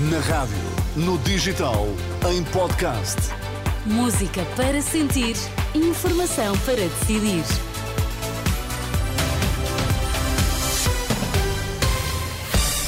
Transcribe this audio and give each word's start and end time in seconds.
Na 0.00 0.20
rádio, 0.20 0.54
no 0.94 1.18
digital, 1.18 1.88
em 2.30 2.44
podcast. 2.52 3.16
Música 3.84 4.44
para 4.54 4.80
sentir, 4.80 5.34
informação 5.74 6.56
para 6.58 6.76
decidir. 6.76 7.42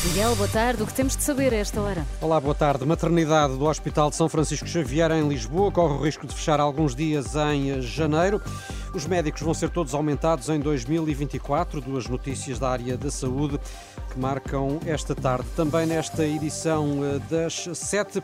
Miguel, 0.04 0.37
boa 0.37 0.49
tarde. 0.49 0.83
O 0.85 0.87
que 0.87 0.95
temos 0.95 1.17
de 1.17 1.25
saber 1.25 1.52
a 1.52 1.57
esta 1.57 1.80
hora? 1.80 2.07
Olá, 2.20 2.41
boa 2.41 2.54
tarde. 2.54 2.86
Maternidade 2.86 3.56
do 3.56 3.64
Hospital 3.64 4.11
de 4.11 4.14
São 4.16 4.29
Francisco 4.29 4.68
Xavier, 4.68 5.11
em 5.11 5.29
Lisboa, 5.29 5.72
corre 5.72 5.95
o 5.95 6.04
risco 6.04 6.29
de 6.29 6.34
fechar 6.34 6.61
alguns 6.61 6.95
dias 6.95 7.34
em 7.34 7.82
janeiro. 7.82 8.40
Os 8.92 9.06
médicos 9.06 9.40
vão 9.40 9.54
ser 9.54 9.70
todos 9.70 9.95
aumentados 9.95 10.48
em 10.48 10.58
2024. 10.58 11.80
Duas 11.80 12.08
notícias 12.08 12.58
da 12.58 12.68
área 12.68 12.96
da 12.96 13.11
saúde 13.11 13.58
que 14.11 14.18
marcam 14.18 14.79
esta 14.86 15.14
tarde. 15.14 15.46
Também 15.56 15.86
nesta 15.86 16.27
edição 16.27 16.98
eh, 17.04 17.20
das 17.30 17.68
sete. 17.74 18.23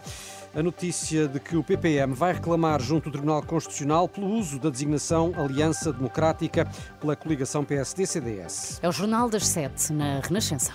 A 0.54 0.62
notícia 0.62 1.28
de 1.28 1.38
que 1.38 1.54
o 1.54 1.62
PPM 1.62 2.14
vai 2.14 2.32
reclamar 2.32 2.80
junto 2.80 3.08
ao 3.08 3.12
Tribunal 3.12 3.42
Constitucional 3.42 4.08
pelo 4.08 4.26
uso 4.26 4.58
da 4.58 4.70
designação 4.70 5.34
Aliança 5.36 5.92
Democrática 5.92 6.66
pela 6.98 7.14
coligação 7.14 7.62
PSD-CDS. 7.62 8.80
É 8.82 8.88
o 8.88 8.92
Jornal 8.92 9.28
das 9.28 9.46
Sete, 9.46 9.92
na 9.92 10.20
Renascença 10.20 10.72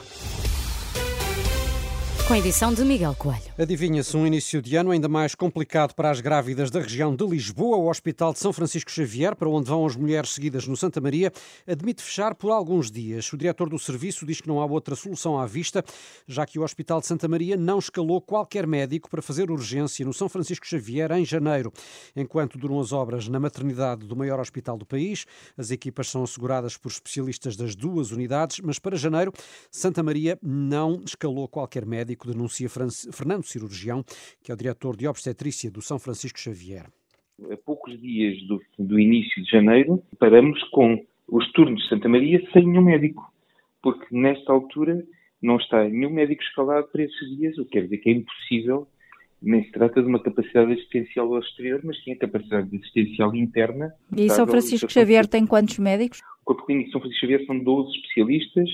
com 2.28 2.34
a 2.34 2.40
edição 2.40 2.74
de 2.74 2.84
Miguel 2.84 3.16
Coelho. 3.16 3.54
Adivinha-se 3.58 4.16
um 4.16 4.26
início 4.26 4.62
de 4.62 4.76
ano 4.76 4.92
ainda 4.92 5.08
mais 5.08 5.36
complicado 5.36 5.94
para 5.94 6.10
as 6.10 6.20
grávidas 6.20 6.70
da 6.70 6.80
região 6.80 7.16
de 7.16 7.26
Lisboa. 7.26 7.78
O 7.78 7.90
Hospital 7.90 8.34
de 8.34 8.40
São 8.40 8.54
Francisco 8.54 8.92
Xavier, 8.92 9.36
para 9.36 9.50
onde 9.50 9.70
vão 9.70 9.86
as 9.86 9.96
mulheres 9.96 10.32
seguidas 10.32 10.68
no 10.68 10.78
Santa 10.78 11.02
Maria, 11.02 11.32
admite 11.68 12.02
fechar 12.02 12.34
por 12.36 12.52
alguns 12.52 12.90
dias. 12.90 13.32
O 13.34 13.38
diretor 13.38 13.70
do 13.70 13.78
serviço 13.78 14.26
diz 14.26 14.42
que 14.42 14.48
não 14.48 14.62
há 14.62 14.66
outra 14.66 14.96
solução 14.96 15.38
à 15.38 15.46
vista, 15.46 15.84
já 16.28 16.46
que 16.46 16.58
o 16.58 16.64
Hospital 16.64 17.02
de 17.02 17.08
Santa 17.08 17.28
Maria 17.28 17.58
não 17.58 17.80
escalou 17.80 18.22
qualquer 18.22 18.66
médico 18.66 19.10
para 19.10 19.22
fazer 19.22 19.52
urgência 19.52 20.06
no 20.06 20.14
São 20.14 20.30
Francisco 20.30 20.66
Xavier 20.66 21.12
em 21.12 21.26
janeiro. 21.26 21.72
Enquanto 22.16 22.58
duram 22.58 22.80
as 22.80 22.92
obras 22.92 23.28
na 23.28 23.40
maternidade 23.40 24.06
do 24.06 24.16
maior 24.16 24.40
hospital 24.40 24.78
do 24.78 24.86
país, 24.86 25.26
as 25.58 25.72
equipas 25.72 26.10
são 26.10 26.24
asseguradas 26.24 26.78
por 26.78 26.92
especialistas 26.92 27.56
das 27.56 27.76
duas 27.76 28.12
unidades, 28.12 28.60
mas 28.60 28.80
para 28.80 28.96
janeiro, 28.96 29.34
Santa 29.70 30.02
Maria 30.02 30.40
não 30.42 31.02
escalou 31.06 31.48
qualquer 31.48 31.86
médico 31.86 32.21
médico 32.22 32.28
denuncia 32.28 32.70
Fernando 32.70 33.44
Cirurgião, 33.44 34.04
que 34.44 34.52
é 34.52 34.54
o 34.54 34.58
diretor 34.58 34.96
de 34.96 35.08
obstetrícia 35.08 35.72
do 35.72 35.82
São 35.82 35.98
Francisco 35.98 36.40
Xavier. 36.40 36.86
A 37.52 37.58
poucos 37.58 38.00
dias 38.00 38.38
do, 38.48 38.62
do 38.78 39.00
início 39.00 39.44
de 39.44 39.50
janeiro, 39.50 40.02
paramos 40.20 40.62
com 40.70 41.04
os 41.28 41.52
turnos 41.54 41.82
de 41.82 41.90
Santa 41.90 42.08
Maria 42.08 42.40
sem 42.54 42.68
nenhum 42.68 42.84
médico, 42.84 43.32
porque 43.82 44.06
nesta 44.12 44.52
altura 44.52 45.04
não 45.42 45.58
está 45.58 45.84
nenhum 45.88 46.12
médico 46.12 46.44
escalado 46.44 46.88
para 46.92 47.04
esses 47.04 47.38
dias, 47.38 47.58
o 47.58 47.66
que 47.66 47.72
quer 47.72 47.84
dizer 47.86 47.98
que 47.98 48.10
é 48.10 48.14
impossível, 48.14 48.88
nem 49.42 49.64
se 49.64 49.72
trata 49.72 50.04
de 50.04 50.08
uma 50.08 50.22
capacidade 50.22 50.74
assistencial 50.74 51.34
ao 51.34 51.40
exterior, 51.40 51.82
mas 51.84 52.02
sim 52.04 52.12
a 52.12 52.18
capacidade 52.18 52.76
assistencial 52.76 53.36
interna. 53.36 53.92
E 54.16 54.30
São 54.30 54.46
Francisco 54.46 54.92
Xavier 54.92 55.26
tem 55.26 55.48
quantos 55.48 55.80
médicos? 55.80 56.20
O 56.44 56.46
Corpo 56.46 56.66
Clínico 56.68 56.88
de 56.88 56.92
São 56.92 57.02
Francisco 57.02 57.26
Xavier 57.26 57.46
são 57.48 57.58
12 57.58 57.90
especialistas, 57.98 58.70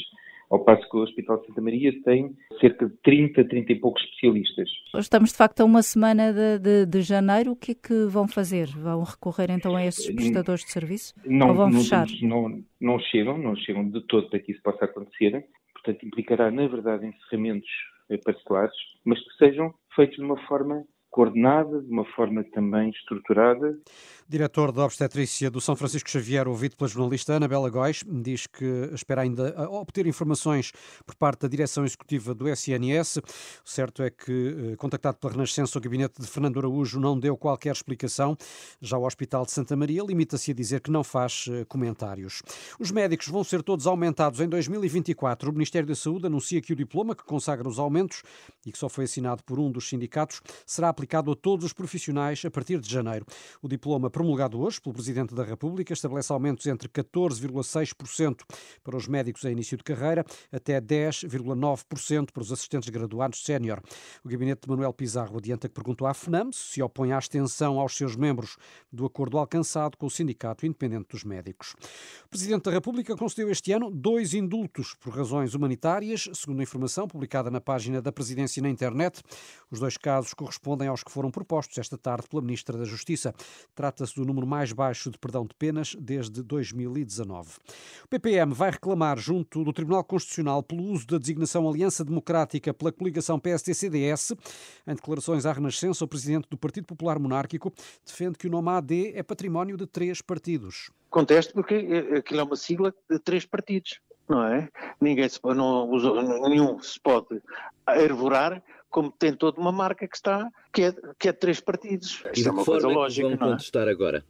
ao 0.50 0.64
passo 0.64 0.88
que 0.90 0.98
o 0.98 1.02
Hospital 1.02 1.40
de 1.40 1.48
Santa 1.48 1.62
Maria 1.62 1.92
tem 2.04 2.36
cerca 2.60 2.88
de 2.88 2.96
30, 3.04 3.46
30 3.46 3.72
e 3.72 3.76
poucos 3.80 4.04
especialistas. 4.04 4.70
Estamos 4.96 5.32
de 5.32 5.38
facto 5.38 5.62
a 5.62 5.66
uma 5.66 5.82
semana 5.82 6.32
de, 6.34 6.60
de, 6.60 6.86
de 6.86 7.02
janeiro, 7.02 7.52
o 7.52 7.56
que 7.56 7.72
é 7.72 7.76
que 7.76 8.06
vão 8.06 8.28
fazer? 8.28 8.68
Vão 8.68 9.04
recorrer 9.04 9.52
então 9.52 9.76
a 9.76 9.86
esses 9.86 10.14
prestadores 10.14 10.64
de 10.64 10.72
serviço? 10.72 11.14
Não, 11.26 11.50
ou 11.50 11.56
vão 11.56 11.70
não, 11.70 11.80
fechar? 11.80 12.08
Não, 12.22 12.64
não 12.80 13.00
chegam, 13.00 13.38
não 13.38 13.56
chegam 13.56 13.90
de 13.90 14.02
todo 14.08 14.30
para 14.30 14.40
que 14.40 14.52
isso 14.52 14.62
possa 14.62 14.86
acontecer. 14.86 15.46
Portanto, 15.74 16.06
implicará, 16.06 16.50
na 16.50 16.68
verdade, 16.68 17.06
encerramentos 17.06 17.70
parcelares, 18.24 18.76
mas 19.04 19.20
que 19.20 19.38
sejam 19.38 19.74
feitos 19.96 20.18
de 20.18 20.24
uma 20.24 20.38
forma 20.48 20.84
coordenada, 21.10 21.82
de 21.82 21.92
uma 21.92 22.06
forma 22.06 22.44
também 22.54 22.90
estruturada. 22.92 23.78
Diretor 24.30 24.72
da 24.72 24.86
obstetrícia 24.86 25.50
do 25.50 25.60
São 25.60 25.76
Francisco 25.76 26.10
Xavier, 26.10 26.48
ouvido 26.48 26.76
pela 26.76 26.88
jornalista 26.88 27.36
Anabela 27.36 27.70
Góis, 27.70 28.04
diz 28.08 28.46
que 28.46 28.66
espera 28.94 29.22
ainda 29.22 29.70
obter 29.70 30.06
informações 30.06 30.72
por 31.06 31.16
parte 31.16 31.42
da 31.42 31.48
direção 31.48 31.84
executiva 31.84 32.34
do 32.34 32.48
SNS. 32.48 33.18
O 33.18 33.22
certo 33.70 34.04
é 34.04 34.10
que, 34.10 34.72
eh, 34.74 34.76
contactado 34.76 35.18
pela 35.18 35.34
Renascença, 35.34 35.78
o 35.78 35.82
gabinete 35.82 36.22
de 36.22 36.28
Fernando 36.28 36.60
Araújo 36.60 37.00
não 37.00 37.20
deu 37.20 37.36
qualquer 37.36 37.74
explicação. 37.74 38.38
Já 38.82 38.98
o 38.98 39.06
Hospital 39.06 39.46
de 39.46 39.52
Santa 39.52 39.76
Maria 39.76 40.04
limita-se 40.04 40.52
a 40.52 40.54
dizer 40.54 40.82
que 40.82 40.92
não 40.92 41.04
faz 41.04 41.46
eh, 41.50 41.66
comentários. 41.66 42.42
Os 42.80 42.92
médicos 42.92 43.28
vão 43.28 43.44
ser 43.44 43.64
todos 43.64 43.88
aumentados 43.88 44.40
em 44.40 44.48
2024. 44.48 45.50
O 45.50 45.54
Ministério 45.54 45.88
da 45.88 45.96
Saúde 45.96 46.28
anuncia 46.28 46.62
que 46.62 46.74
o 46.74 46.76
diploma 46.76 47.16
que 47.16 47.24
consagra 47.24 47.68
os 47.68 47.80
aumentos 47.80 48.24
e 48.66 48.72
que 48.72 48.78
só 48.78 48.88
foi 48.88 49.06
assinado 49.06 49.44
por 49.44 49.60
um 49.60 49.72
dos 49.72 49.88
sindicatos 49.90 50.42
será 50.66 50.90
aplicado 50.90 51.08
aplicado 51.08 51.32
a 51.32 51.36
todos 51.36 51.66
os 51.66 51.74
profissionais 51.74 52.44
a 52.46 52.52
partir 52.52 52.80
de 52.80 52.90
janeiro. 52.90 53.26
O 53.62 53.68
diploma 53.68 54.10
promulgado 54.18 54.60
hoje 54.60 54.82
pelo 54.82 54.96
Presidente 54.96 55.36
da 55.36 55.44
República 55.44 55.94
estabelece 55.94 56.34
aumentos 56.34 56.66
entre 56.66 56.90
14,6% 56.90 58.40
para 58.84 58.98
os 58.98 59.08
médicos 59.08 59.46
a 59.46 59.52
início 59.52 59.78
de 59.78 59.84
carreira 59.84 60.26
até 60.52 60.82
10,9% 60.82 62.32
para 62.32 62.42
os 62.42 62.52
assistentes 62.52 62.90
graduados 62.90 63.44
sénior. 63.44 63.80
O 64.26 64.28
gabinete 64.28 64.62
de 64.64 64.70
Manuel 64.70 64.92
Pizarro 64.92 65.38
adianta 65.38 65.68
que 65.68 65.76
perguntou 65.76 66.08
à 66.08 66.16
FNAM 66.16 66.52
se 66.52 66.78
se 66.78 66.82
opõe 66.82 67.12
à 67.12 67.20
extensão 67.20 67.80
aos 67.80 67.96
seus 67.96 68.16
membros 68.16 68.58
do 68.92 69.06
acordo 69.06 69.38
alcançado 69.38 69.96
com 69.98 70.08
o 70.08 70.10
Sindicato 70.10 70.66
Independente 70.66 71.10
dos 71.10 71.24
Médicos. 71.24 71.76
O 72.26 72.30
Presidente 72.30 72.64
da 72.64 72.72
República 72.72 73.16
concedeu 73.16 73.52
este 73.52 73.72
ano 73.72 73.92
dois 73.92 74.34
indultos 74.34 74.96
por 75.00 75.14
razões 75.14 75.54
humanitárias, 75.54 76.28
segundo 76.34 76.60
a 76.60 76.64
informação 76.64 77.08
publicada 77.08 77.52
na 77.52 77.62
página 77.62 78.02
da 78.02 78.12
Presidência 78.12 78.64
na 78.64 78.70
internet. 78.70 79.22
Os 79.70 79.80
dois 79.80 79.96
casos 79.96 80.34
correspondem 80.34 80.88
aos 80.88 81.04
que 81.04 81.12
foram 81.12 81.30
propostos 81.30 81.78
esta 81.78 82.00
tarde 82.00 82.28
pela 82.28 82.42
Ministra 82.42 82.78
da 82.78 82.86
Justiça. 82.86 83.32
Trata-se 83.76 84.07
do 84.16 84.26
número 84.26 84.46
mais 84.48 84.72
baixo 84.72 85.10
de 85.10 85.18
perdão 85.18 85.46
de 85.46 85.54
penas 85.56 85.96
desde 86.00 86.42
2019. 86.44 87.52
O 88.04 88.08
PPM 88.08 88.54
vai 88.54 88.72
reclamar 88.72 89.18
junto 89.18 89.64
do 89.64 89.74
Tribunal 89.74 90.04
Constitucional 90.04 90.62
pelo 90.64 90.84
uso 90.84 91.08
da 91.08 91.18
designação 91.18 91.68
Aliança 91.68 92.04
Democrática 92.04 92.74
pela 92.74 92.92
coligação 92.92 93.40
PSD-CDS. 93.40 94.34
Em 94.88 94.96
declarações 94.96 95.46
à 95.46 95.52
Renascença, 95.52 96.06
o 96.06 96.08
presidente 96.08 96.48
do 96.50 96.58
Partido 96.58 96.88
Popular 96.88 97.20
Monárquico 97.20 97.74
defende 98.06 98.38
que 98.38 98.48
o 98.48 98.52
nome 98.52 98.70
AD 98.70 99.14
é 99.16 99.24
património 99.24 99.78
de 99.78 99.86
três 99.86 100.22
partidos. 100.22 100.92
Contesto 101.10 101.54
porque 101.54 101.76
aquilo 102.18 102.42
é 102.42 102.44
uma 102.44 102.56
sigla 102.56 102.94
de 103.10 103.20
três 103.20 103.46
partidos 103.46 104.00
não 104.28 104.44
é? 104.44 104.70
Ninguém 105.00 105.30
se, 105.30 105.40
não, 105.44 105.88
nenhum 106.50 106.80
se 106.82 107.00
pode 107.00 107.42
arvorar 107.86 108.62
como 108.98 109.12
tem 109.12 109.32
toda 109.32 109.62
uma 109.62 109.72
marca 109.72 110.08
que 110.08 110.16
está, 110.16 110.50
que 110.74 110.86
é, 110.86 110.94
que 111.20 111.30
é 111.30 111.32
de 111.32 111.38
três 111.38 111.60
partidos. 111.60 112.24
E 112.34 112.42
de 112.42 112.48
é 112.48 112.52
uma 112.52 112.66
coisa 112.66 112.88
lógica. 112.88 113.28
vão 113.28 113.36
é? 113.36 113.52
contestar 113.52 113.88
agora? 113.88 114.26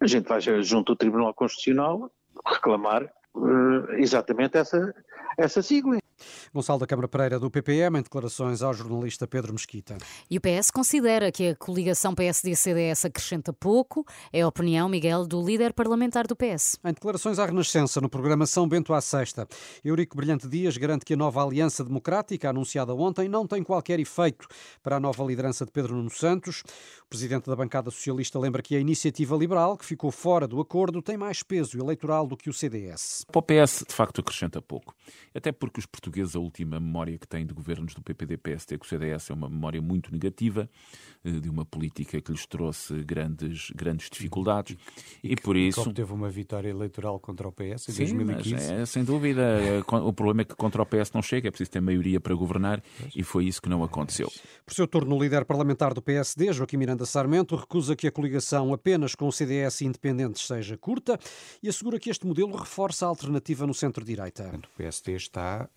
A 0.00 0.06
gente 0.06 0.26
vai 0.26 0.40
junto 0.62 0.92
ao 0.92 0.96
Tribunal 0.96 1.34
Constitucional 1.34 2.10
reclamar 2.46 3.04
uh, 3.34 3.92
exatamente 3.98 4.56
essa, 4.56 4.94
essa 5.36 5.60
sigla. 5.60 5.98
Gonçalo 6.54 6.80
da 6.80 6.86
Câmara 6.86 7.08
Pereira 7.08 7.40
do 7.40 7.50
PPM, 7.50 7.98
em 7.98 8.02
declarações 8.02 8.60
ao 8.60 8.74
jornalista 8.74 9.26
Pedro 9.26 9.54
Mesquita. 9.54 9.96
E 10.30 10.36
o 10.36 10.40
PS 10.40 10.70
considera 10.70 11.32
que 11.32 11.48
a 11.48 11.56
coligação 11.56 12.14
PSD-CDS 12.14 13.06
acrescenta 13.06 13.54
pouco. 13.54 14.04
É 14.30 14.42
a 14.42 14.48
opinião, 14.48 14.86
Miguel, 14.86 15.26
do 15.26 15.42
líder 15.42 15.72
parlamentar 15.72 16.26
do 16.26 16.36
PS. 16.36 16.78
Em 16.84 16.92
declarações 16.92 17.38
à 17.38 17.46
Renascença, 17.46 18.02
no 18.02 18.08
programa 18.08 18.44
São 18.44 18.68
Bento 18.68 18.92
à 18.92 19.00
Sexta, 19.00 19.48
Eurico 19.82 20.14
Brilhante 20.14 20.46
Dias 20.46 20.76
garante 20.76 21.06
que 21.06 21.14
a 21.14 21.16
nova 21.16 21.42
Aliança 21.42 21.82
Democrática, 21.82 22.50
anunciada 22.50 22.94
ontem, 22.94 23.30
não 23.30 23.46
tem 23.46 23.62
qualquer 23.62 23.98
efeito 23.98 24.46
para 24.82 24.96
a 24.96 25.00
nova 25.00 25.24
liderança 25.24 25.64
de 25.64 25.72
Pedro 25.72 25.96
Nuno 25.96 26.10
Santos. 26.10 26.62
O 27.06 27.08
presidente 27.08 27.48
da 27.48 27.56
bancada 27.56 27.90
socialista 27.90 28.38
lembra 28.38 28.60
que 28.60 28.76
a 28.76 28.80
iniciativa 28.80 29.34
liberal, 29.36 29.78
que 29.78 29.86
ficou 29.86 30.10
fora 30.10 30.46
do 30.46 30.60
acordo, 30.60 31.00
tem 31.00 31.16
mais 31.16 31.42
peso 31.42 31.78
eleitoral 31.78 32.26
do 32.26 32.36
que 32.36 32.50
o 32.50 32.52
CDS. 32.52 33.24
Para 33.32 33.38
o 33.38 33.42
PS, 33.42 33.84
de 33.88 33.94
facto, 33.94 34.20
acrescenta 34.20 34.60
pouco. 34.60 34.94
Até 35.34 35.50
porque 35.50 35.80
os 35.80 35.86
portugueses, 35.86 36.36
a 36.36 36.41
última 36.42 36.78
memória 36.78 37.16
que 37.16 37.26
têm 37.26 37.46
de 37.46 37.54
governos 37.54 37.94
do 37.94 38.02
PPD-PSD 38.02 38.78
com 38.78 38.84
o 38.84 38.88
CDS 38.88 39.30
é 39.30 39.34
uma 39.34 39.48
memória 39.48 39.80
muito 39.80 40.12
negativa, 40.12 40.68
eh, 41.24 41.30
de 41.30 41.48
uma 41.48 41.64
política 41.64 42.20
que 42.20 42.32
lhes 42.32 42.46
trouxe 42.46 43.02
grandes, 43.04 43.70
grandes 43.74 44.10
dificuldades. 44.10 44.76
E, 45.22 45.32
e 45.32 45.36
por 45.36 45.56
isso. 45.56 45.84
Que 45.84 45.92
teve 45.92 46.12
uma 46.12 46.28
vitória 46.28 46.68
eleitoral 46.68 47.18
contra 47.20 47.48
o 47.48 47.52
PS 47.52 47.88
em 47.88 47.92
Sim, 47.92 48.16
2015. 48.16 48.54
Mas 48.54 48.70
é, 48.70 48.86
sem 48.86 49.04
dúvida. 49.04 49.42
Eh, 49.42 49.82
o 49.90 50.12
problema 50.12 50.42
é 50.42 50.44
que 50.44 50.54
contra 50.54 50.82
o 50.82 50.86
PS 50.86 51.12
não 51.12 51.22
chega, 51.22 51.48
é 51.48 51.50
preciso 51.50 51.70
ter 51.70 51.80
maioria 51.80 52.20
para 52.20 52.34
governar 52.34 52.82
e 53.14 53.22
foi 53.22 53.46
isso 53.46 53.62
que 53.62 53.68
não 53.68 53.82
aconteceu. 53.84 54.30
Por 54.66 54.74
seu 54.74 54.86
turno, 54.86 55.16
o 55.16 55.22
líder 55.22 55.44
parlamentar 55.44 55.94
do 55.94 56.02
PSD, 56.02 56.52
Joaquim 56.52 56.76
Miranda 56.76 57.06
Sarmento, 57.06 57.56
recusa 57.56 57.94
que 57.94 58.06
a 58.06 58.12
coligação 58.12 58.72
apenas 58.72 59.14
com 59.14 59.28
o 59.28 59.32
CDS 59.32 59.80
e 59.80 59.86
independentes 59.86 60.46
seja 60.46 60.76
curta 60.76 61.18
e 61.62 61.68
assegura 61.68 61.98
que 61.98 62.10
este 62.10 62.26
modelo 62.26 62.56
reforça 62.56 63.06
a 63.06 63.08
alternativa 63.08 63.66
no 63.66 63.74
centro-direita. 63.74 64.52
O 64.74 64.76
PSD 64.76 65.14
está 65.14 65.68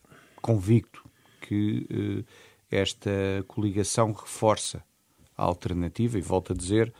convicto 0.45 1.03
que 1.42 1.88
eh, 1.89 2.80
esta 2.80 3.09
coligação 3.47 4.12
reforça 4.12 4.83
a 5.36 5.44
alternativa 5.44 6.19
e 6.19 6.21
volto 6.21 6.53
a 6.53 6.56
dizer, 6.56 6.94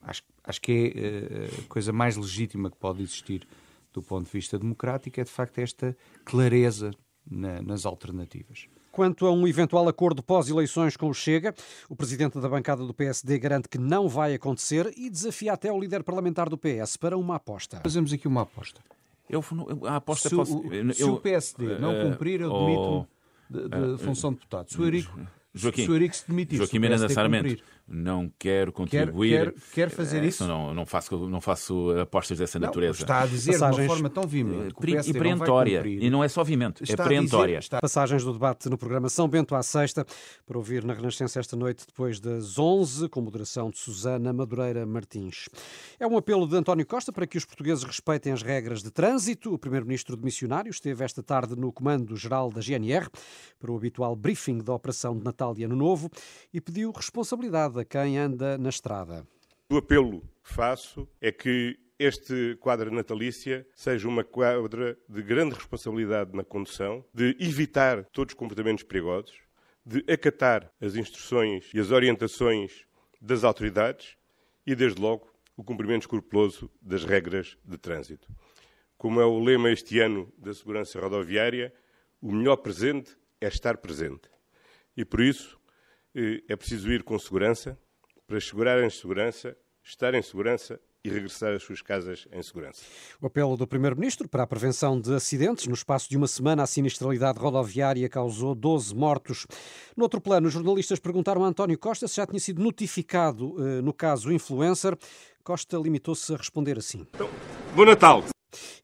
acho, 0.00 0.22
acho 0.42 0.60
que 0.62 0.72
é 0.72 0.86
eh, 0.86 1.64
a 1.66 1.68
coisa 1.68 1.92
mais 1.92 2.16
legítima 2.16 2.70
que 2.70 2.76
pode 2.78 3.02
existir 3.02 3.46
do 3.92 4.00
ponto 4.00 4.24
de 4.24 4.32
vista 4.32 4.58
democrático 4.58 5.20
é 5.20 5.24
de 5.24 5.30
facto 5.30 5.58
esta 5.58 5.94
clareza 6.24 6.92
na, 7.30 7.60
nas 7.60 7.84
alternativas. 7.84 8.66
Quanto 8.90 9.26
a 9.26 9.32
um 9.32 9.46
eventual 9.46 9.86
acordo 9.86 10.22
pós-eleições 10.22 10.96
com 10.96 11.10
o 11.10 11.14
Chega, 11.14 11.54
o 11.90 11.94
presidente 11.94 12.40
da 12.40 12.48
bancada 12.48 12.86
do 12.86 12.94
PSD 12.94 13.38
garante 13.38 13.68
que 13.68 13.76
não 13.76 14.08
vai 14.08 14.32
acontecer 14.32 14.90
e 14.96 15.10
desafia 15.10 15.52
até 15.52 15.70
o 15.70 15.78
líder 15.78 16.02
parlamentar 16.02 16.48
do 16.48 16.56
PS 16.56 16.96
para 16.96 17.18
uma 17.18 17.36
aposta. 17.36 17.80
Fazemos 17.82 18.14
aqui 18.14 18.26
uma 18.26 18.42
aposta. 18.42 18.80
Eu, 19.28 19.44
a 19.86 19.96
aposta 19.96 20.28
se, 20.28 20.36
posso, 20.36 20.58
o, 20.58 20.72
eu, 20.98 21.14
o 21.14 21.20
PSD 21.20 21.78
não 21.78 21.92
eh, 21.92 22.02
cumprir, 22.04 22.40
eu 22.40 22.50
demito-me 22.50 23.06
de, 23.50 23.68
de 23.68 23.94
uh, 23.94 23.98
função 23.98 24.30
de 24.30 24.36
deputado. 24.36 24.70
Se 24.70 24.80
o 24.80 24.84
Eurico, 24.84 25.20
Joaquim, 25.54 25.84
se 25.84 25.90
o 25.90 25.94
Eurico 25.94 26.16
se 26.16 26.28
demitir, 26.28 26.58
Joaquim 26.58 26.78
Miranda 26.78 27.08
Sarmento, 27.08 27.62
não 27.88 28.30
quero 28.38 28.72
contribuir. 28.72 29.30
Quer, 29.30 29.52
quer, 29.52 29.72
quer 29.74 29.90
fazer 29.90 30.22
é, 30.22 30.26
isso? 30.26 30.46
Não, 30.46 30.74
não, 30.74 30.84
faço, 30.84 31.28
não 31.28 31.40
faço 31.40 31.90
apostas 32.00 32.38
dessa 32.38 32.58
não, 32.58 32.66
natureza. 32.66 33.02
Está 33.02 33.22
a 33.22 33.26
dizer 33.26 33.52
Passagens... 33.52 33.76
de 33.76 33.82
uma 33.82 33.88
forma 33.88 34.10
tão 34.10 34.26
veemente 34.26 34.74
e 35.06 35.12
perentória. 35.12 35.86
E 35.86 36.10
não 36.10 36.24
é 36.24 36.28
só 36.28 36.42
vimento, 36.42 36.82
é 36.82 36.96
perentória. 36.96 37.58
Dizer, 37.58 37.58
está... 37.58 37.80
Passagens 37.80 38.24
do 38.24 38.32
debate 38.32 38.68
no 38.68 38.76
programa 38.76 39.08
São 39.08 39.28
Bento 39.28 39.54
à 39.54 39.62
Sexta, 39.62 40.04
para 40.44 40.58
ouvir 40.58 40.84
na 40.84 40.94
Renascença 40.94 41.38
esta 41.38 41.56
noite, 41.56 41.84
depois 41.86 42.18
das 42.18 42.58
11, 42.58 43.08
com 43.08 43.20
moderação 43.20 43.70
de 43.70 43.78
Susana 43.78 44.32
Madureira 44.32 44.84
Martins. 44.84 45.48
É 46.00 46.06
um 46.06 46.16
apelo 46.16 46.48
de 46.48 46.56
António 46.56 46.86
Costa 46.86 47.12
para 47.12 47.26
que 47.26 47.38
os 47.38 47.44
portugueses 47.44 47.84
respeitem 47.84 48.32
as 48.32 48.42
regras 48.42 48.82
de 48.82 48.90
trânsito. 48.90 49.54
O 49.54 49.58
primeiro-ministro 49.58 50.16
de 50.16 50.24
Missionário 50.24 50.70
esteve 50.70 51.04
esta 51.04 51.22
tarde 51.22 51.54
no 51.54 51.72
Comando-Geral 51.72 52.50
da 52.50 52.60
GNR 52.60 53.08
para 53.60 53.70
o 53.70 53.76
habitual 53.76 54.16
briefing 54.16 54.58
da 54.58 54.74
Operação 54.74 55.16
de 55.16 55.24
Natal 55.24 55.54
e 55.56 55.64
Ano 55.64 55.76
Novo 55.76 56.10
e 56.52 56.60
pediu 56.60 56.90
responsabilidade 56.90 57.75
a 57.80 57.84
quem 57.84 58.18
anda 58.18 58.56
na 58.58 58.68
estrada. 58.68 59.26
O 59.70 59.76
apelo 59.76 60.20
que 60.42 60.52
faço 60.52 61.08
é 61.20 61.32
que 61.32 61.78
este 61.98 62.56
quadro 62.60 62.90
natalícia 62.90 63.66
seja 63.74 64.06
uma 64.06 64.22
quadra 64.22 64.98
de 65.08 65.22
grande 65.22 65.54
responsabilidade 65.54 66.36
na 66.36 66.44
condução, 66.44 67.04
de 67.12 67.36
evitar 67.40 68.04
todos 68.06 68.32
os 68.32 68.38
comportamentos 68.38 68.84
perigosos, 68.84 69.34
de 69.84 70.04
acatar 70.12 70.70
as 70.80 70.94
instruções 70.94 71.70
e 71.72 71.80
as 71.80 71.90
orientações 71.90 72.86
das 73.20 73.44
autoridades 73.44 74.16
e, 74.66 74.74
desde 74.74 75.00
logo, 75.00 75.32
o 75.56 75.64
cumprimento 75.64 76.02
escrupuloso 76.02 76.70
das 76.82 77.04
regras 77.04 77.56
de 77.64 77.78
trânsito. 77.78 78.28
Como 78.98 79.20
é 79.20 79.24
o 79.24 79.38
lema 79.38 79.70
este 79.70 79.98
ano 80.00 80.32
da 80.36 80.52
segurança 80.52 81.00
rodoviária, 81.00 81.72
o 82.20 82.32
melhor 82.32 82.56
presente 82.56 83.16
é 83.40 83.48
estar 83.48 83.78
presente. 83.78 84.28
E 84.96 85.04
por 85.04 85.20
isso 85.20 85.58
é 86.48 86.56
preciso 86.56 86.90
ir 86.90 87.02
com 87.02 87.18
segurança, 87.18 87.78
para 88.26 88.38
assegurar 88.38 88.82
em 88.82 88.90
segurança, 88.90 89.56
estar 89.82 90.14
em 90.14 90.22
segurança 90.22 90.80
e 91.04 91.08
regressar 91.08 91.54
às 91.54 91.62
suas 91.62 91.80
casas 91.80 92.26
em 92.32 92.42
segurança. 92.42 92.82
O 93.20 93.26
apelo 93.26 93.56
do 93.56 93.66
Primeiro-Ministro 93.66 94.28
para 94.28 94.42
a 94.42 94.46
prevenção 94.46 95.00
de 95.00 95.14
acidentes. 95.14 95.66
No 95.66 95.74
espaço 95.74 96.10
de 96.10 96.16
uma 96.16 96.26
semana, 96.26 96.64
a 96.64 96.66
sinistralidade 96.66 97.38
rodoviária 97.38 98.08
causou 98.08 98.54
12 98.54 98.94
mortos. 98.94 99.46
No 99.96 100.02
outro 100.02 100.20
plano, 100.20 100.48
os 100.48 100.52
jornalistas 100.52 100.98
perguntaram 100.98 101.44
a 101.44 101.48
António 101.48 101.78
Costa 101.78 102.08
se 102.08 102.16
já 102.16 102.26
tinha 102.26 102.40
sido 102.40 102.60
notificado 102.60 103.54
eh, 103.58 103.80
no 103.80 103.92
caso 103.92 104.32
influencer. 104.32 104.96
Costa 105.44 105.76
limitou-se 105.78 106.34
a 106.34 106.36
responder 106.36 106.76
assim. 106.78 107.06
Então, 107.14 107.30
bom 107.76 107.84
Natal! 107.84 108.24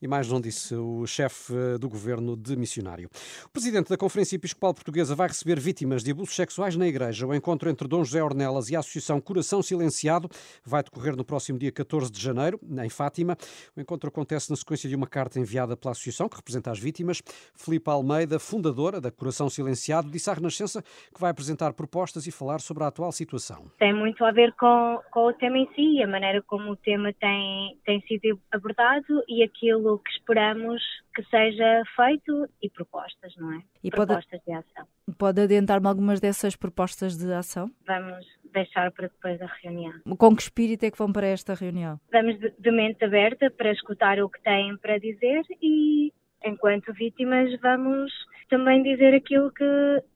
E 0.02 0.08
mais 0.08 0.28
não 0.28 0.40
disse 0.40 0.74
o 0.74 1.06
chefe 1.06 1.54
do 1.78 1.88
governo 1.88 2.36
de 2.36 2.56
missionário. 2.56 3.08
O 3.46 3.48
presidente 3.50 3.88
da 3.88 3.96
Conferência 3.96 4.34
Episcopal 4.34 4.74
Portuguesa 4.74 5.14
vai 5.14 5.28
receber 5.28 5.60
vítimas 5.60 6.02
de 6.02 6.10
abusos 6.10 6.34
sexuais 6.34 6.74
na 6.74 6.88
Igreja. 6.88 7.24
O 7.24 7.32
encontro 7.32 7.70
entre 7.70 7.86
Dom 7.86 8.02
José 8.02 8.20
Ornelas 8.20 8.68
e 8.68 8.74
a 8.74 8.80
Associação 8.80 9.20
Coração 9.20 9.62
Silenciado 9.62 10.28
vai 10.64 10.82
decorrer 10.82 11.14
no 11.14 11.24
próximo 11.24 11.56
dia 11.56 11.70
14 11.70 12.10
de 12.10 12.20
janeiro, 12.20 12.58
em 12.82 12.88
Fátima. 12.88 13.36
O 13.76 13.80
encontro 13.80 14.08
acontece 14.08 14.50
na 14.50 14.56
sequência 14.56 14.88
de 14.88 14.96
uma 14.96 15.06
carta 15.06 15.38
enviada 15.38 15.76
pela 15.76 15.92
Associação, 15.92 16.28
que 16.28 16.34
representa 16.34 16.72
as 16.72 16.80
vítimas. 16.80 17.22
Filipe 17.54 17.88
Almeida, 17.88 18.40
fundadora 18.40 19.00
da 19.00 19.12
Coração 19.12 19.48
Silenciado, 19.48 20.10
disse 20.10 20.28
à 20.28 20.34
Renascença 20.34 20.82
que 20.82 21.20
vai 21.20 21.30
apresentar 21.30 21.72
propostas 21.74 22.26
e 22.26 22.32
falar 22.32 22.60
sobre 22.60 22.82
a 22.82 22.88
atual 22.88 23.12
situação. 23.12 23.70
Tem 23.78 23.94
muito 23.94 24.24
a 24.24 24.32
ver 24.32 24.52
com, 24.54 25.00
com 25.12 25.28
o 25.28 25.32
tema 25.32 25.58
em 25.58 25.68
si, 25.76 26.02
a 26.02 26.08
maneira 26.08 26.42
como 26.42 26.72
o 26.72 26.76
tema 26.76 27.12
tem, 27.20 27.78
tem 27.84 28.00
sido 28.02 28.40
abordado 28.50 29.22
e 29.28 29.44
aquilo 29.44 29.91
que 29.98 30.10
esperamos 30.10 30.82
que 31.14 31.22
seja 31.24 31.82
feito 31.96 32.48
e 32.62 32.70
propostas, 32.70 33.34
não 33.36 33.52
é? 33.52 33.62
E 33.82 33.90
propostas 33.90 34.40
pode, 34.40 34.44
de 34.44 34.52
ação. 34.52 34.86
Pode 35.18 35.40
adiantar-me 35.40 35.86
algumas 35.86 36.20
dessas 36.20 36.56
propostas 36.56 37.16
de 37.16 37.32
ação? 37.32 37.70
Vamos 37.86 38.26
deixar 38.52 38.90
para 38.92 39.08
depois 39.08 39.38
da 39.38 39.46
reunião. 39.62 39.94
Com 40.18 40.36
que 40.36 40.42
espírito 40.42 40.84
é 40.84 40.90
que 40.90 40.98
vão 40.98 41.12
para 41.12 41.26
esta 41.26 41.54
reunião? 41.54 41.98
Vamos 42.10 42.38
de, 42.38 42.52
de 42.58 42.70
mente 42.70 43.04
aberta 43.04 43.50
para 43.50 43.72
escutar 43.72 44.20
o 44.20 44.28
que 44.28 44.40
têm 44.42 44.76
para 44.76 44.98
dizer 44.98 45.42
e, 45.60 46.12
enquanto 46.44 46.92
vítimas, 46.92 47.58
vamos 47.60 48.12
também 48.48 48.82
dizer 48.82 49.14
aquilo 49.14 49.50
que, 49.52 49.64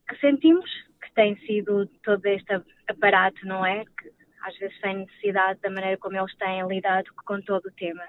que 0.07 0.19
sentimos, 0.19 0.69
que 1.01 1.11
tem 1.13 1.35
sido 1.45 1.87
todo 2.03 2.25
este 2.25 2.61
aparato, 2.87 3.45
não 3.45 3.65
é? 3.65 3.83
Que 3.83 4.11
às 4.43 4.57
vezes 4.57 4.79
sem 4.79 4.97
necessidade 4.97 5.59
da 5.61 5.69
maneira 5.69 5.97
como 5.97 6.17
eles 6.17 6.35
têm 6.37 6.65
lidado 6.67 7.09
com 7.25 7.41
todo 7.41 7.65
o 7.65 7.71
tema. 7.71 8.03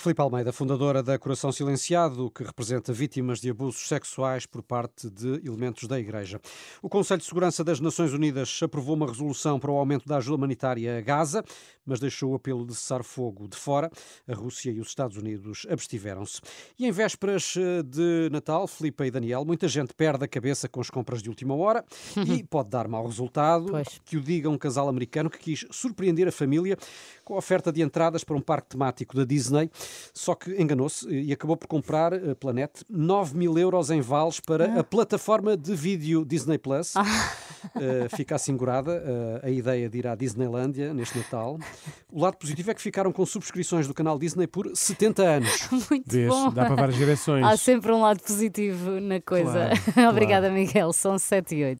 Filipe 0.00 0.20
Almeida, 0.20 0.52
fundadora 0.52 1.02
da 1.02 1.18
Coração 1.18 1.50
Silenciado, 1.50 2.30
que 2.30 2.44
representa 2.44 2.92
vítimas 2.92 3.40
de 3.40 3.50
abusos 3.50 3.88
sexuais 3.88 4.46
por 4.46 4.62
parte 4.62 5.10
de 5.10 5.44
elementos 5.44 5.88
da 5.88 5.98
Igreja. 5.98 6.40
O 6.80 6.88
Conselho 6.88 7.18
de 7.18 7.26
Segurança 7.26 7.64
das 7.64 7.80
Nações 7.80 8.12
Unidas 8.12 8.60
aprovou 8.62 8.94
uma 8.94 9.08
resolução 9.08 9.58
para 9.58 9.72
o 9.72 9.76
aumento 9.76 10.06
da 10.06 10.18
ajuda 10.18 10.36
humanitária 10.36 10.96
a 10.96 11.00
Gaza, 11.00 11.42
mas 11.84 11.98
deixou 11.98 12.30
o 12.30 12.34
apelo 12.36 12.64
de 12.64 12.76
cessar 12.76 13.02
fogo 13.02 13.48
de 13.48 13.56
fora. 13.56 13.90
A 14.28 14.34
Rússia 14.34 14.70
e 14.70 14.78
os 14.78 14.86
Estados 14.86 15.16
Unidos 15.16 15.66
abstiveram-se. 15.68 16.40
E 16.78 16.86
em 16.86 16.92
vésperas 16.92 17.54
eh, 17.56 17.82
de 17.82 18.28
Natal, 18.30 18.68
Filipe 18.68 19.02
e 19.02 19.10
Daniel, 19.10 19.44
muita 19.44 19.66
gente 19.66 19.92
perde 19.94 20.24
a 20.24 20.28
cabeça 20.28 20.68
com 20.68 20.80
as 20.80 20.90
compras 20.90 21.20
de 21.20 21.28
última 21.28 21.56
hora 21.56 21.84
e 22.24 22.44
pode 22.46 22.68
dar 22.68 22.86
mau 22.86 23.04
resultado. 23.04 23.72
Pois. 23.72 24.00
Que 24.04 24.16
o 24.16 24.20
diga 24.20 24.48
um 24.48 24.58
casal 24.58 24.88
americano 24.88 25.28
que 25.28 25.38
quis 25.38 25.66
surpreender 25.72 26.28
a 26.28 26.32
família 26.32 26.76
com 27.24 27.34
a 27.34 27.38
oferta 27.38 27.72
de 27.72 27.82
entradas 27.82 28.22
para 28.22 28.36
um 28.36 28.40
parque 28.40 28.68
temático 28.68 29.16
da 29.16 29.24
Disney. 29.24 29.37
Só 30.12 30.34
que 30.34 30.60
enganou-se 30.60 31.08
e 31.08 31.32
acabou 31.32 31.56
por 31.56 31.66
comprar, 31.66 32.12
a 32.14 32.34
Planete, 32.34 32.84
9 32.88 33.36
mil 33.36 33.58
euros 33.58 33.90
em 33.90 34.00
vales 34.00 34.40
para 34.40 34.66
ah. 34.66 34.80
a 34.80 34.84
plataforma 34.84 35.56
de 35.56 35.74
vídeo 35.74 36.24
Disney 36.24 36.58
Plus. 36.58 36.94
Ah. 36.96 37.04
Uh, 37.74 38.16
fica 38.16 38.36
assegurada 38.36 38.92
uh, 38.92 39.46
a 39.46 39.50
ideia 39.50 39.88
de 39.88 39.98
ir 39.98 40.06
à 40.06 40.14
Disneylândia 40.14 40.94
neste 40.94 41.18
Natal. 41.18 41.58
O 42.12 42.20
lado 42.20 42.36
positivo 42.36 42.70
é 42.70 42.74
que 42.74 42.80
ficaram 42.80 43.12
com 43.12 43.26
subscrições 43.26 43.86
do 43.86 43.94
canal 43.94 44.18
Disney 44.18 44.46
por 44.46 44.70
70 44.74 45.22
anos. 45.22 45.68
Muito 45.90 46.04
Vês, 46.06 46.28
bom. 46.28 46.50
Dá 46.50 46.66
para 46.66 46.74
várias 46.74 46.96
gerações. 46.98 47.44
Há 47.44 47.56
sempre 47.56 47.92
um 47.92 48.00
lado 48.00 48.20
positivo 48.22 49.00
na 49.00 49.20
coisa. 49.20 49.70
Claro, 49.92 50.10
Obrigada, 50.10 50.48
claro. 50.48 50.62
Miguel. 50.62 50.92
São 50.92 51.18
7 51.18 51.54
e 51.54 51.64
8. 51.64 51.76